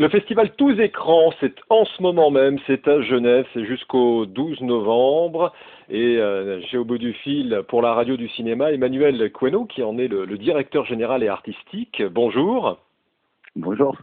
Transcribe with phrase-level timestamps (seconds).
[0.00, 4.60] Le festival Tous Écrans, c'est en ce moment même, c'est à Genève, c'est jusqu'au 12
[4.60, 5.52] novembre.
[5.90, 9.82] Et euh, j'ai au bout du fil pour la radio du cinéma Emmanuel Queno, qui
[9.82, 12.00] en est le, le directeur général et artistique.
[12.12, 12.78] Bonjour.
[13.56, 13.96] Bonjour.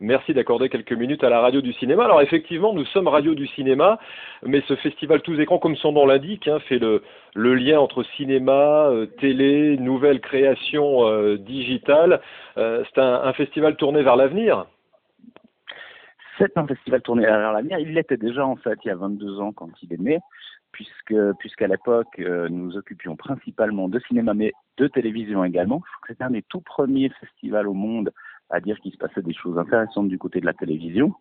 [0.00, 2.04] Merci d'accorder quelques minutes à la radio du cinéma.
[2.04, 3.98] Alors effectivement, nous sommes radio du cinéma,
[4.44, 7.02] mais ce festival Tous Écrans, comme son nom l'indique, hein, fait le,
[7.34, 12.20] le, lien entre cinéma, euh, télé, nouvelles créations euh, digitales.
[12.58, 14.66] Euh, c'est un, un, festival tourné vers l'avenir.
[16.38, 17.78] C'est un festival tourné vers l'avenir.
[17.80, 20.20] Il l'était déjà en fait il y a 22 ans quand il est né,
[20.70, 25.82] puisque puisqu'à l'époque euh, nous occupions principalement de cinéma, mais de télévision également.
[26.06, 28.12] C'était un des tout premiers festivals au monde
[28.50, 31.14] à dire qu'il se passait des choses intéressantes du côté de la télévision.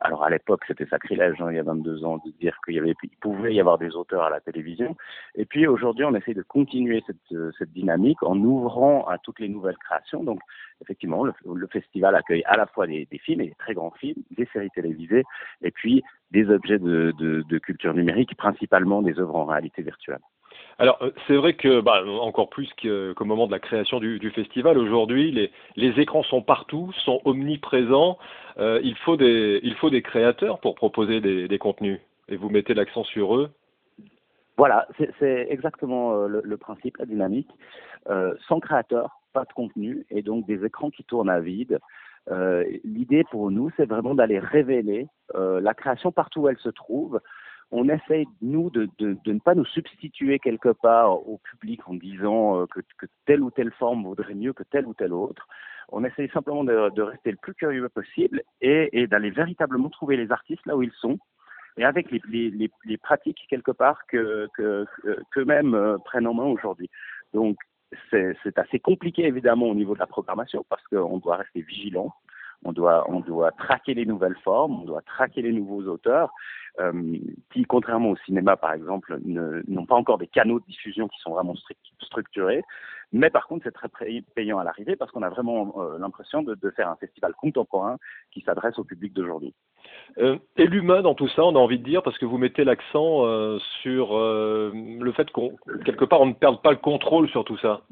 [0.00, 2.78] Alors à l'époque, c'était sacrilège, hein, il y a 22 ans, de dire qu'il y
[2.78, 4.96] avait, il pouvait y avoir des auteurs à la télévision.
[5.34, 9.48] Et puis aujourd'hui, on essaie de continuer cette, cette dynamique en ouvrant à toutes les
[9.48, 10.22] nouvelles créations.
[10.22, 10.40] Donc
[10.82, 13.92] effectivement, le, le festival accueille à la fois des, des, films et des très grands
[13.92, 15.24] films, des séries télévisées,
[15.62, 20.20] et puis des objets de, de, de culture numérique, principalement des œuvres en réalité virtuelle.
[20.78, 24.76] Alors euh, c'est vrai que bah, encore plus qu'au moment de la création du, festival,
[24.78, 28.18] aujourd'hui les, écrans sont partout, sont omniprésents.
[28.58, 33.50] Euh, il, faut des, créateurs pour proposer des, contenus et vous mettez l'accent sur eux.
[34.58, 34.86] Voilà,
[35.18, 37.50] c'est exactement euh, le, principe, la dynamique.
[38.46, 41.80] Sans créateur, pas de contenu et donc des écrans qui tournent à vide.
[42.84, 47.20] L'idée pour nous, c'est vraiment d'aller révéler la création partout où elle se trouve
[47.72, 51.94] on essaye, nous, de, de, de, ne pas nous substituer quelque part au public en
[51.94, 55.48] disant euh, que, que, telle ou telle forme vaudrait mieux que telle ou telle autre.
[55.88, 60.16] On essaye simplement de, de rester le plus curieux possible et, et d'aller véritablement trouver
[60.16, 61.18] les artistes là où ils sont
[61.76, 64.48] et avec les, les, les, pratiques quelque part que
[65.30, 66.90] qu'eux-mêmes euh, prennent en main aujourd'hui.
[67.34, 67.56] Donc
[68.10, 72.12] c'est assez compliqué évidemment au niveau de la programmation parce qu'on doit rester vigilant
[72.64, 76.30] on doit, on doit traquer les nouvelles formes, on doit traquer les nouveaux auteurs,
[76.80, 76.92] euh,
[77.52, 81.30] qui, contrairement au cinéma par exemple, n'ont pas encore des canaux de diffusion qui sont
[81.32, 81.54] vraiment
[82.00, 82.62] structurés.
[83.12, 83.88] Mais par contre, c'est très
[84.34, 87.96] payant à l'arrivée parce qu'on a vraiment euh, l'impression de, de, faire un festival contemporain
[88.32, 89.54] qui s'adresse au public d'aujourd'hui.
[90.18, 92.64] Euh, et l'humain dans tout ça, on a envie de dire, parce que vous mettez
[92.64, 93.22] l'accent
[93.82, 97.82] sur le fait qu'on quelque part on ne perde pas le contrôle sur tout ça.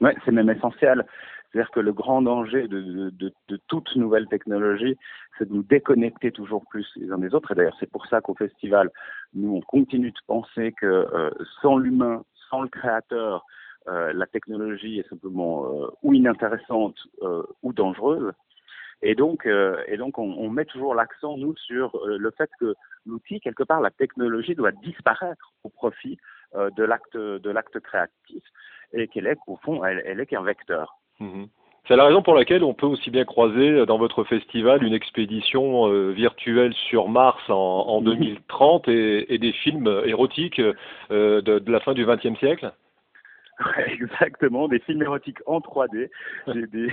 [0.00, 1.04] Oui, c'est même essentiel.
[1.50, 4.96] C'est-à-dire que le grand danger de, de, de, de toute nouvelle technologie,
[5.38, 7.52] c'est de nous déconnecter toujours plus les uns des autres.
[7.52, 8.90] Et d'ailleurs, c'est pour ça qu'au festival,
[9.32, 11.30] nous, on continue de penser que euh,
[11.62, 13.46] sans l'humain, sans le créateur,
[13.88, 18.32] euh, la technologie est simplement euh, ou inintéressante euh, ou dangereuse.
[19.00, 22.50] Et donc, euh, et donc on, on met toujours l'accent, nous, sur euh, le fait
[22.60, 22.74] que
[23.06, 26.18] l'outil, quelque part, la technologie doit disparaître au profit
[26.54, 28.42] de l'acte de l'acte créatif
[28.92, 30.97] et qu'elle est, au fond, elle, elle est qu'un vecteur.
[31.20, 31.44] Mmh.
[31.88, 35.88] C'est la raison pour laquelle on peut aussi bien croiser dans votre festival une expédition
[35.88, 40.74] euh, virtuelle sur Mars en, en 2030 et, et, des films érotiques euh,
[41.40, 42.70] de, de, la fin du XXe siècle?
[43.64, 46.10] Ouais, exactement, des films érotiques en 3D,
[46.46, 46.92] des, des,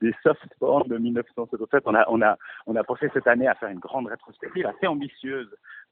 [0.00, 1.82] des soft porn de 1967.
[1.86, 2.36] On a, on, a,
[2.66, 5.48] on a pensé cette année à faire une grande rétrospective assez ambitieuse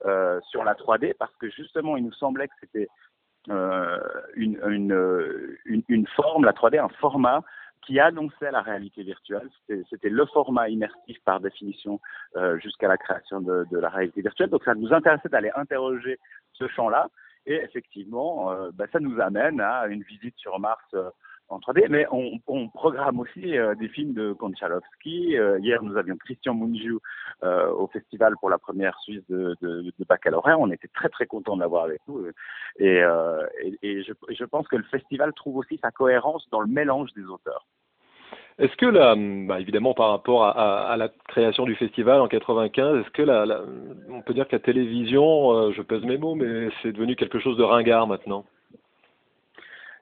[0.07, 3.08] euh, sur la 3D parce que justement, il nous semblait que c'était euh,
[3.49, 7.43] une, une, une, une, forme, la 3D, un format
[7.89, 9.49] qui annonçait la réalité virtuelle.
[9.89, 12.01] C'était le format immersif par définition
[12.37, 14.51] euh, jusqu'à la création de, de, la réalité virtuelle.
[14.51, 16.19] Donc ça nous intéressait d'aller interroger
[16.53, 17.09] ce champ-là.
[17.47, 21.09] Et effectivement, euh, ben, ça nous amène à une visite sur Mars euh,
[21.49, 25.37] en 3D, mais on, programme aussi euh, des films de Konchalovsky.
[25.37, 26.99] Euh, hier, nous avions Christian Mungiu
[27.43, 29.57] euh, au festival pour la première Suisse de,
[30.09, 30.59] baccalauréat.
[30.59, 32.27] On était très très contents de l'avoir avec nous.
[32.79, 37.67] Et, je, pense que le festival trouve aussi sa cohérence dans le mélange des auteurs.
[38.59, 43.23] Est-ce que bah évidemment par rapport à, la création du festival en 95, est-ce que
[43.23, 43.61] la, la,
[44.11, 47.57] on peut dire que la télévision, je pèse mes mots, mais c'est devenu quelque chose
[47.57, 48.45] de ringard maintenant?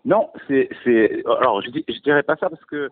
[0.06, 2.88] Non, c'est, c'est, alors je, je dirais pas ça parce que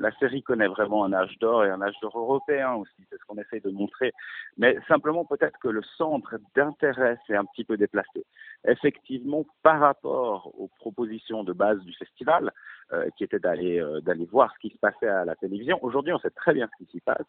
[0.00, 3.24] la série connaît vraiment un âge d'or et un âge d'or européen aussi, c'est ce
[3.26, 4.12] qu'on essaye de montrer.
[4.58, 8.24] Mais simplement peut-être que le centre d'intérêt s'est un petit peu déplacé.
[8.66, 12.52] Effectivement, par rapport aux propositions de base du festival,
[12.92, 16.12] euh, qui était d'aller euh, d'aller voir ce qui se passait à la télévision, aujourd'hui
[16.12, 17.26] on sait très bien ce qui s'y passe.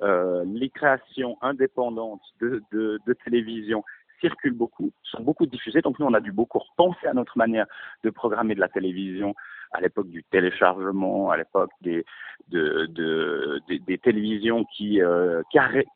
[0.00, 3.84] Euh, les créations indépendantes de, de, de télévision
[4.20, 5.80] circulent beaucoup, sont beaucoup diffusés.
[5.80, 7.66] Donc nous, on a dû beaucoup repenser à notre manière
[8.04, 9.34] de programmer de la télévision
[9.72, 12.04] à l'époque du téléchargement, à l'époque des,
[12.48, 15.42] de, de, des, télévisions qui euh,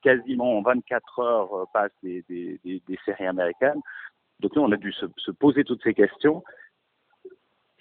[0.02, 3.80] quasiment en 24 heures euh, passent des, des, séries américaines.
[4.40, 6.42] Donc nous, on a dû se poser toutes ces questions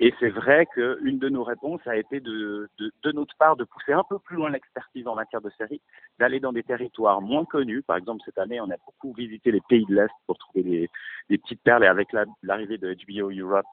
[0.04, 3.64] Et c'est vrai qu'une de nos réponses a été de, de, de, notre part de
[3.66, 5.80] pousser un peu plus loin l'expertise en matière de série,
[6.18, 7.84] d'aller dans des territoires moins connus.
[7.84, 10.90] Par exemple, cette année, on a beaucoup visité les pays de l'Est pour trouver des,
[11.30, 11.84] des petites perles.
[11.84, 12.08] Et avec
[12.42, 13.68] l'arrivée de HBO Europe,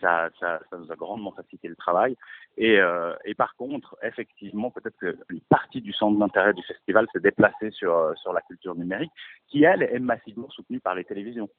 [0.00, 2.16] ça, ça, ça, nous a grandement facilité le travail.
[2.56, 7.20] Et, euh, et par contre, effectivement, peut-être qu'une partie du centre d'intérêt du festival s'est
[7.20, 9.12] déplacée sur, sur la culture numérique,
[9.48, 11.50] qui, elle, est massivement soutenue par les télévisions.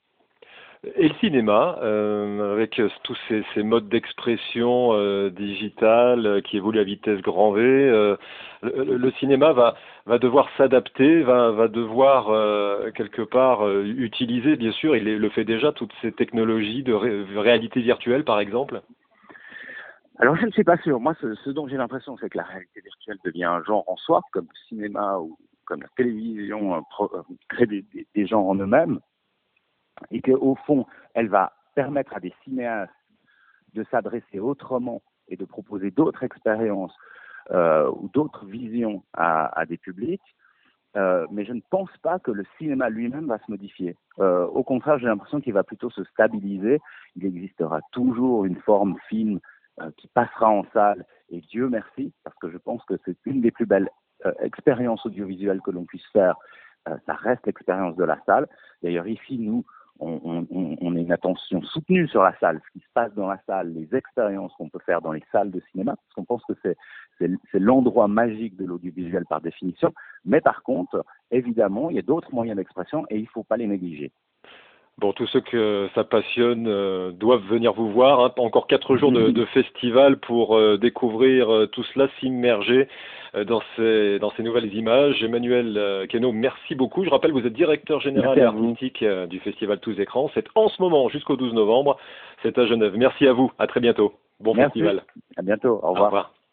[0.96, 6.84] Et le cinéma, euh, avec tous ces, modes d'expression euh, digitale euh, qui évoluent à
[6.84, 8.16] vitesse grand V, euh,
[8.62, 9.76] le, cinéma va,
[10.20, 12.26] devoir s'adapter, va, devoir
[12.94, 17.82] quelque part utiliser, bien sûr, il le fait déjà, toutes ces technologies de ré réalité
[17.82, 18.82] virtuelle, par exemple
[20.18, 20.98] alors je ne suis pas sûr.
[21.02, 24.22] Moi, ce, dont j'ai l'impression, c'est que la réalité virtuelle devient un genre en soi,
[24.32, 26.82] comme le cinéma ou comme la télévision
[27.50, 29.02] crée des, des, des genres en eux-mêmes
[30.12, 32.92] et qu'au fond, elle va permettre à des cinéastes
[33.74, 36.96] de s'adresser autrement et de proposer d'autres expériences
[37.52, 40.22] euh, ou d'autres visions à, des publics.
[40.96, 43.98] Euh, mais je ne pense pas que le cinéma lui-même va se modifier.
[44.20, 46.80] Euh, au contraire, j'ai l'impression qu'il va plutôt se stabiliser.
[47.18, 49.40] Il existera toujours une forme film
[49.98, 53.52] qui passera en salle, et Dieu merci, parce que je pense que c'est une des
[53.52, 53.90] plus belles
[54.40, 56.38] expériences audiovisuelles que l'on puisse faire.
[56.86, 58.48] Ça reste l'expérience de la salle.
[58.82, 59.66] D'ailleurs, ici, nous,
[60.00, 63.74] on, a une attention soutenue sur la salle, ce qui se passe dans la salle,
[63.74, 66.76] les expériences qu'on peut faire dans les salles de cinéma, parce qu'on pense que
[67.20, 69.94] c'est l'endroit magique de l'audiovisuel par définition.
[70.26, 73.58] Mais par contre, évidemment, il y a d'autres moyens d'expression et il ne faut pas
[73.58, 74.12] les négliger.
[74.98, 78.22] Bon, tous ceux que ça passionne euh, doivent venir vous voir.
[78.22, 78.32] Hein.
[78.38, 82.88] Encore quatre jours de, de festival pour euh, découvrir euh, tout cela, s'immerger
[83.46, 85.22] dans, ces, dans ces nouvelles images.
[85.22, 87.04] Emmanuel Keno, merci beaucoup.
[87.04, 90.32] Je rappelle, vous êtes directeur général et artistique du festival Tous Écrans.
[90.34, 91.98] C'est en ce moment jusqu'au 12 novembre.
[92.44, 92.94] C'est à Genève.
[92.96, 93.52] Merci à vous.
[93.60, 94.14] À très bientôt.
[94.40, 94.80] Bon merci.
[94.80, 95.04] festival.
[95.36, 95.82] À bientôt.
[95.84, 96.02] Au revoir.
[96.02, 96.36] Au revoir.